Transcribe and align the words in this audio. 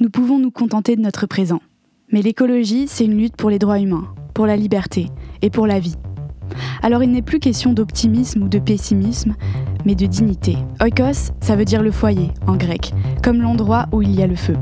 Nous 0.00 0.10
pouvons 0.10 0.38
nous 0.38 0.52
contenter 0.52 0.94
de 0.94 1.00
notre 1.00 1.26
présent. 1.26 1.60
Mais 2.12 2.22
l'écologie, 2.22 2.86
c'est 2.86 3.04
une 3.04 3.18
lutte 3.18 3.34
pour 3.34 3.50
les 3.50 3.58
droits 3.58 3.80
humains, 3.80 4.06
pour 4.32 4.46
la 4.46 4.56
liberté 4.56 5.08
et 5.42 5.50
pour 5.50 5.66
la 5.66 5.80
vie. 5.80 5.96
Alors 6.82 7.02
il 7.02 7.10
n'est 7.10 7.20
plus 7.20 7.40
question 7.40 7.72
d'optimisme 7.72 8.44
ou 8.44 8.48
de 8.48 8.60
pessimisme, 8.60 9.34
mais 9.84 9.96
de 9.96 10.06
dignité. 10.06 10.56
Oikos, 10.80 11.32
ça 11.40 11.56
veut 11.56 11.64
dire 11.64 11.82
le 11.82 11.90
foyer 11.90 12.30
en 12.46 12.54
grec, 12.54 12.92
comme 13.24 13.42
l'endroit 13.42 13.86
où 13.90 14.00
il 14.00 14.14
y 14.14 14.22
a 14.22 14.28
le 14.28 14.36
feu. 14.36 14.56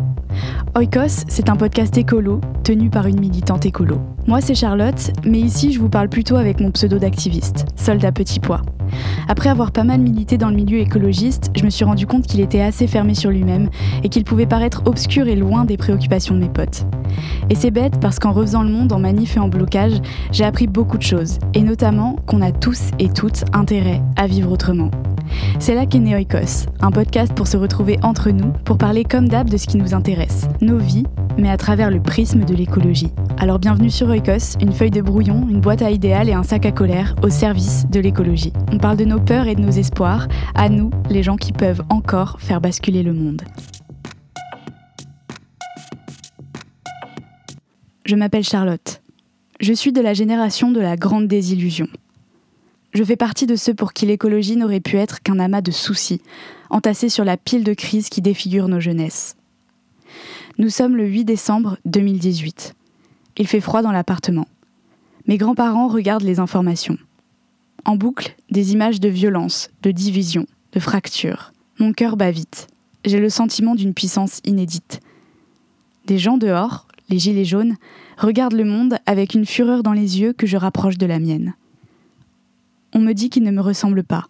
Oikos, 0.75 1.27
c'est 1.29 1.51
un 1.51 1.57
podcast 1.57 1.99
écolo 1.99 2.41
tenu 2.65 2.89
par 2.89 3.07
une 3.07 3.21
militante 3.21 3.67
écolo. 3.67 3.99
Moi, 4.27 4.41
c'est 4.41 4.55
Charlotte, 4.55 5.13
mais 5.27 5.41
ici, 5.41 5.71
je 5.71 5.79
vous 5.79 5.91
parle 5.91 6.09
plutôt 6.09 6.37
avec 6.37 6.61
mon 6.61 6.71
pseudo 6.71 6.99
d'activiste, 6.99 7.67
soldat 7.77 8.11
petit 8.11 8.41
pois. 8.41 8.63
Après 9.29 9.49
avoir 9.49 9.73
pas 9.73 9.85
mal 9.85 10.01
milité 10.01 10.39
dans 10.39 10.51
le 10.51 10.57
milieu 10.57 10.79
écologiste, 10.79 11.51
je 11.57 11.65
me 11.65 11.71
suis 11.71 11.85
rendu 11.85 12.07
compte 12.07 12.27
qu'il 12.27 12.41
était 12.41 12.61
assez 12.61 12.87
fermé 12.87 13.15
sur 13.15 13.31
lui-même 13.31 13.69
et 14.03 14.09
qu'il 14.09 14.25
pouvait 14.25 14.47
paraître 14.47 14.83
obscur 14.87 15.29
et 15.29 15.37
loin 15.37 15.65
des 15.65 15.77
préoccupations 15.77 16.35
de 16.35 16.41
mes 16.41 16.49
potes. 16.49 16.87
Et 17.51 17.55
c'est 17.55 17.71
bête 17.71 17.99
parce 18.01 18.19
qu'en 18.19 18.33
refaisant 18.33 18.63
le 18.63 18.71
monde 18.71 18.93
en 18.93 18.99
manif 18.99 19.37
et 19.37 19.41
en 19.41 19.49
blocage, 19.49 20.01
j'ai 20.33 20.45
appris 20.45 20.67
beaucoup 20.67 20.99
de 20.99 21.03
choses, 21.03 21.39
et 21.55 21.63
notamment 21.63 22.17
qu'on 22.27 22.43
a 22.43 22.53
tous 22.53 22.91
et 22.99 23.09
toutes 23.09 23.45
intérêt 23.53 24.03
à 24.17 24.27
vivre 24.27 24.53
autrement. 24.53 24.91
C'est 25.59 25.75
là 25.75 25.87
qu'est 25.87 25.99
né 25.99 26.15
Oikos, 26.15 26.67
un 26.81 26.91
podcast 26.91 27.35
pour 27.35 27.49
se 27.49 27.57
retrouver 27.57 27.99
entre 28.03 28.31
nous, 28.31 28.53
pour 28.65 28.79
parler 28.79 29.05
comme 29.05 29.29
d'hab 29.29 29.49
de 29.49 29.57
ce 29.57 29.67
qui 29.67 29.79
nous 29.79 29.95
intéresse, 29.95 30.47
nos 30.61 30.79
vies, 30.79 31.07
mais 31.39 31.51
à 31.51 31.57
travers 31.57 31.91
le 31.91 32.01
prisme 32.01 32.45
de 32.45 32.55
l'écologie. 32.55 33.11
Alors 33.39 33.59
bienvenue 33.59 33.91
sur 33.91 34.09
Oikos, 34.09 34.59
une 34.61 34.73
feuille 34.73 34.91
de 34.91 35.01
brouillon, 35.01 35.49
une 35.49 35.61
boîte 35.61 35.83
à 35.83 35.91
idéal 35.91 36.29
et 36.29 36.35
un 36.35 36.43
sac 36.43 36.67
à 36.67 36.73
colère 36.73 37.17
au 37.23 37.31
service 37.31 37.87
de 37.91 37.99
l'écologie. 38.01 38.53
On 38.71 38.79
parle 38.79 38.97
de 38.99 39.05
nos 39.05 39.19
peurs 39.19 39.49
et 39.49 39.55
de 39.55 39.61
nos 39.61 39.71
espoirs, 39.71 40.29
à 40.55 40.69
nous, 40.69 40.91
les 41.11 41.23
gens 41.23 41.37
qui 41.37 41.53
peuvent 41.53 41.83
encore 41.89 42.37
faire 42.39 42.61
basculer 42.61 43.03
le 43.03 43.15
monde. 43.15 43.43
Je 48.05 48.15
m'appelle 48.15 48.45
Charlotte. 48.45 49.03
Je 49.59 49.73
suis 49.73 49.93
de 49.93 50.01
la 50.01 50.15
génération 50.15 50.71
de 50.71 50.81
la 50.81 50.97
grande 50.97 51.27
désillusion. 51.27 51.89
Je 52.97 53.05
fais 53.05 53.17
partie 53.17 53.47
de 53.47 53.57
ceux 53.57 53.75
pour 53.75 53.93
qui 53.93 54.07
l'écologie 54.07 54.57
n'aurait 54.57 54.81
pu 54.81 54.97
être 54.97 55.23
qu'un 55.23 55.39
amas 55.39 55.61
de 55.61 55.71
soucis, 55.71 56.23
entassés 56.71 57.11
sur 57.11 57.27
la 57.27 57.37
pile 57.37 57.63
de 57.63 57.75
crises 57.75 58.09
qui 58.09 58.23
défigure 58.23 58.69
nos 58.69 58.81
jeunesses. 58.81 59.37
Nous 60.57 60.71
sommes 60.71 60.97
le 60.97 61.05
8 61.05 61.27
décembre 61.27 61.77
2018. 61.85 62.75
Il 63.37 63.47
fait 63.47 63.61
froid 63.61 63.83
dans 63.83 63.93
l'appartement. 63.93 64.49
Mes 65.27 65.37
grands-parents 65.37 65.89
regardent 65.89 66.23
les 66.23 66.41
informations. 66.41 66.97
En 67.85 67.97
boucle, 67.97 68.35
des 68.51 68.73
images 68.73 68.99
de 68.99 69.11
violence, 69.11 69.69
de 69.83 69.91
division, 69.91 70.47
de 70.73 70.81
fracture. 70.81 71.53
Mon 71.79 71.93
cœur 71.93 72.17
bat 72.17 72.31
vite. 72.31 72.67
J'ai 73.05 73.21
le 73.21 73.29
sentiment 73.29 73.75
d'une 73.75 73.93
puissance 73.93 74.41
inédite. 74.47 75.01
Des 76.07 76.17
gens 76.17 76.39
dehors, 76.39 76.89
les 77.11 77.19
gilets 77.19 77.45
jaunes, 77.45 77.77
regardent 78.17 78.55
le 78.55 78.65
monde 78.65 78.97
avec 79.05 79.35
une 79.35 79.45
fureur 79.45 79.83
dans 79.83 79.93
les 79.93 80.19
yeux 80.19 80.33
que 80.33 80.47
je 80.47 80.57
rapproche 80.57 80.97
de 80.97 81.05
la 81.05 81.19
mienne. 81.19 81.53
On 82.97 83.01
me 83.01 83.13
dit 83.13 83.29
qu'il 83.29 83.43
ne 83.43 83.51
me 83.51 83.61
ressemble 83.61 84.05
pas. 84.05 84.25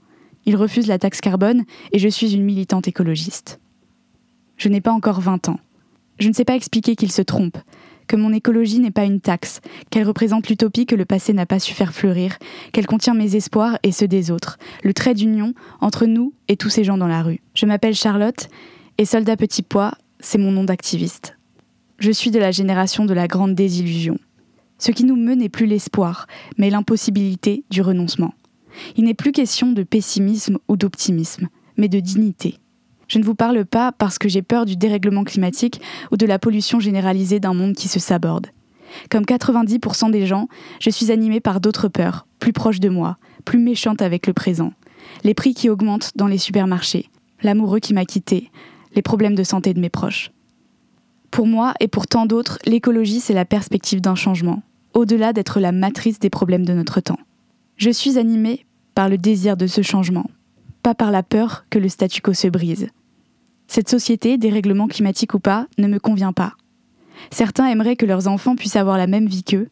Il 0.45 0.56
refuse 0.56 0.89
la 0.89 0.98
taxe 0.98 1.20
carbone 1.20 1.62
et 1.92 2.00
je 2.00 2.09
suis 2.09 2.34
une 2.34 2.42
militante 2.42 2.89
écologiste. 2.89 3.61
Je 4.56 4.69
n'ai 4.69 4.81
pas 4.81 4.91
encore 4.91 5.20
20 5.20 5.50
ans. 5.50 5.61
Je 6.19 6.27
ne 6.27 6.33
sais 6.33 6.45
pas 6.45 6.56
expliquer 6.56 6.97
qu'il 6.97 7.12
se 7.12 7.23
trompe, 7.23 7.58
que 8.08 8.17
mon 8.17 8.33
écologie 8.33 8.81
n'est 8.81 8.91
pas 8.91 9.05
une 9.05 9.20
taxe, 9.20 9.61
qu'elle 9.91 10.03
représente 10.03 10.48
l'utopie 10.48 10.84
que 10.84 10.97
le 10.97 11.05
passé 11.05 11.33
n'a 11.33 11.47
pas 11.47 11.61
su 11.61 11.75
faire 11.75 11.95
fleurir, 11.95 12.39
qu'elle 12.73 12.89
contient 12.89 13.14
mes 13.14 13.36
espoirs 13.36 13.78
et 13.84 13.92
ceux 13.92 14.08
des 14.08 14.33
autres, 14.33 14.58
le 14.83 14.92
trait 14.92 15.14
d'union 15.14 15.55
entre 15.80 16.06
nous 16.06 16.33
et 16.48 16.56
tous 16.56 16.69
ces 16.69 16.83
gens 16.83 16.98
dans 16.98 17.06
la 17.06 17.23
rue. 17.23 17.42
Je 17.55 17.67
m'appelle 17.67 17.95
Charlotte 17.95 18.48
et 18.98 19.05
Soldat 19.05 19.36
Petit 19.36 19.62
Pois, 19.62 19.92
c'est 20.19 20.39
mon 20.39 20.51
nom 20.51 20.64
d'activiste. 20.64 21.39
Je 22.01 22.11
suis 22.11 22.33
de 22.33 22.41
la 22.41 22.51
génération 22.51 23.05
de 23.05 23.14
la 23.14 23.28
grande 23.28 23.55
désillusion. 23.55 24.19
Ce 24.78 24.91
qui 24.91 25.05
nous 25.05 25.14
meut 25.14 25.36
n'est 25.36 25.48
plus 25.48 25.67
l'espoir, 25.67 26.27
mais 26.58 26.69
l'impossibilité 26.69 27.62
du 27.70 27.80
renoncement. 27.80 28.34
Il 28.97 29.05
n'est 29.05 29.14
plus 29.14 29.33
question 29.33 29.73
de 29.73 29.83
pessimisme 29.83 30.59
ou 30.69 30.77
d'optimisme, 30.77 31.48
mais 31.77 31.89
de 31.89 32.01
dignité. 32.01 32.59
Je 33.09 33.19
ne 33.19 33.25
vous 33.25 33.35
parle 33.35 33.64
pas 33.64 33.92
parce 33.92 34.19
que 34.19 34.29
j'ai 34.29 34.42
peur 34.42 34.64
du 34.64 34.77
dérèglement 34.77 35.25
climatique 35.25 35.81
ou 36.11 36.17
de 36.17 36.27
la 36.27 36.39
pollution 36.39 36.81
généralisée 36.81 37.41
d'un 37.41 37.55
monde 37.55 37.75
qui 37.75 37.89
se 37.89 38.01
saborde. 38.01 38.48
Comme 39.11 39.25
90% 39.25 40.11
des 40.11 40.27
gens, 40.27 40.48
je 40.81 40.91
suis 40.91 41.11
animée 41.11 41.41
par 41.41 41.61
d'autres 41.61 41.89
peurs, 41.89 42.27
plus 42.39 42.53
proches 42.53 42.81
de 42.81 42.89
moi, 42.89 43.19
plus 43.45 43.59
méchantes 43.59 44.03
avec 44.03 44.27
le 44.27 44.33
présent. 44.33 44.73
Les 45.25 45.35
prix 45.35 45.55
qui 45.55 45.70
augmentent 45.70 46.13
dans 46.17 46.27
les 46.27 46.39
supermarchés, 46.39 47.11
l'amoureux 47.42 47.81
qui 47.81 47.95
m'a 47.95 48.05
quitté, 48.05 48.51
les 48.95 49.03
problèmes 49.03 49.35
de 49.35 49.45
santé 49.45 49.75
de 49.75 49.81
mes 49.81 49.91
proches. 49.91 50.31
Pour 51.31 51.47
moi 51.47 51.75
et 51.81 51.89
pour 51.89 52.07
tant 52.07 52.27
d'autres, 52.27 52.59
l'écologie, 52.65 53.20
c'est 53.20 53.35
la 53.35 53.45
perspective 53.45 54.01
d'un 54.01 54.15
changement, 54.15 54.63
au-delà 54.95 55.33
d'être 55.33 55.61
la 55.61 55.73
matrice 55.73 56.19
des 56.19 56.31
problèmes 56.31 56.65
de 56.65 56.73
notre 56.73 57.01
temps. 57.01 57.19
Je 57.77 57.91
suis 57.91 58.19
animée 58.19 58.64
par 58.95 59.11
le 59.11 59.19
désir 59.19 59.59
de 59.59 59.67
ce 59.67 59.83
changement, 59.83 60.31
pas 60.83 60.95
par 60.95 61.11
la 61.11 61.23
peur 61.23 61.67
que 61.69 61.79
le 61.79 61.91
statu 61.91 62.23
quo 62.23 62.33
se 62.33 62.48
brise. 62.48 62.89
Cette 63.69 63.91
société, 63.91 64.39
dérèglement 64.39 64.87
climatique 64.87 65.35
ou 65.35 65.41
pas, 65.41 65.67
ne 65.77 65.86
me 65.86 65.98
convient 65.98 66.33
pas. 66.33 66.55
Certains 67.31 67.67
aimeraient 67.67 67.97
que 67.97 68.07
leurs 68.07 68.29
enfants 68.29 68.57
puissent 68.57 68.77
avoir 68.77 68.97
la 68.97 69.07
même 69.07 69.27
vie 69.27 69.42
qu'eux. 69.42 69.69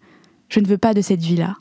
Je 0.51 0.61
ne 0.61 0.67
veux 0.67 0.77
pas 0.77 0.93
de 0.93 1.01
cette 1.01 1.23
vie-là. 1.23 1.57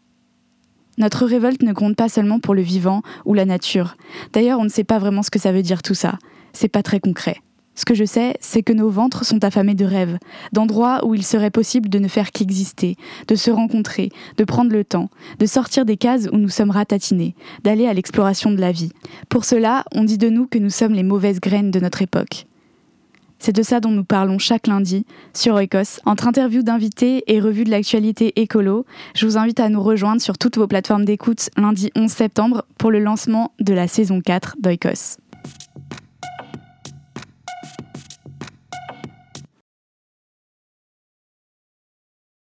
Notre 0.97 1.25
révolte 1.25 1.63
ne 1.63 1.71
compte 1.71 1.95
pas 1.95 2.09
seulement 2.09 2.39
pour 2.39 2.55
le 2.55 2.61
vivant 2.61 3.03
ou 3.23 3.33
la 3.33 3.45
nature. 3.45 3.95
D'ailleurs, 4.33 4.59
on 4.59 4.65
ne 4.65 4.69
sait 4.69 4.83
pas 4.83 4.99
vraiment 4.99 5.23
ce 5.23 5.31
que 5.31 5.39
ça 5.39 5.53
veut 5.53 5.63
dire 5.63 5.81
tout 5.81 5.95
ça. 5.95 6.19
C'est 6.51 6.67
pas 6.67 6.83
très 6.83 6.99
concret. 6.99 7.37
Ce 7.75 7.85
que 7.85 7.95
je 7.95 8.05
sais, 8.05 8.35
c'est 8.39 8.61
que 8.61 8.73
nos 8.73 8.89
ventres 8.89 9.25
sont 9.25 9.43
affamés 9.43 9.73
de 9.73 9.85
rêves, 9.85 10.19
d'endroits 10.51 11.05
où 11.05 11.15
il 11.15 11.23
serait 11.23 11.49
possible 11.49 11.89
de 11.89 11.99
ne 11.99 12.07
faire 12.07 12.31
qu'exister, 12.31 12.97
de 13.27 13.35
se 13.35 13.49
rencontrer, 13.49 14.09
de 14.37 14.43
prendre 14.43 14.71
le 14.71 14.83
temps, 14.83 15.09
de 15.39 15.45
sortir 15.45 15.83
des 15.83 15.97
cases 15.97 16.29
où 16.31 16.37
nous 16.37 16.49
sommes 16.49 16.71
ratatinés, 16.71 17.35
d'aller 17.63 17.87
à 17.87 17.93
l'exploration 17.93 18.51
de 18.51 18.61
la 18.61 18.71
vie. 18.71 18.91
Pour 19.29 19.43
cela, 19.43 19.85
on 19.93 20.03
dit 20.03 20.19
de 20.19 20.29
nous 20.29 20.45
que 20.45 20.59
nous 20.59 20.69
sommes 20.69 20.93
les 20.93 21.03
mauvaises 21.03 21.39
graines 21.39 21.71
de 21.71 21.79
notre 21.79 22.03
époque. 22.03 22.45
C'est 23.39 23.51
de 23.51 23.63
ça 23.63 23.81
dont 23.81 23.91
nous 23.91 24.05
parlons 24.05 24.39
chaque 24.39 24.67
lundi 24.67 25.05
sur 25.33 25.55
Oikos. 25.55 25.99
Entre 26.05 26.29
interviews 26.29 26.63
d'invités 26.63 27.25
et 27.27 27.41
revues 27.41 27.65
de 27.65 27.71
l'actualité 27.71 28.39
écolo, 28.39 28.85
je 29.15 29.25
vous 29.25 29.37
invite 29.37 29.59
à 29.59 29.67
nous 29.67 29.83
rejoindre 29.83 30.21
sur 30.21 30.37
toutes 30.37 30.57
vos 30.57 30.67
plateformes 30.67 31.03
d'écoute 31.03 31.49
lundi 31.57 31.91
11 31.93 32.09
septembre 32.09 32.63
pour 32.77 32.89
le 32.89 32.99
lancement 32.99 33.51
de 33.59 33.73
la 33.73 33.89
saison 33.89 34.21
4 34.21 34.55
d'Oikos. 34.61 35.17